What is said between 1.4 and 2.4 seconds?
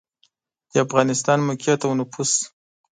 موقعیت او نفوس